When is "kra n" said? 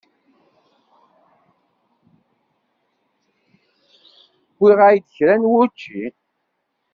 5.15-5.43